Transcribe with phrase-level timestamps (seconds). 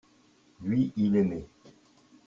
[0.63, 1.45] lui, il aimait.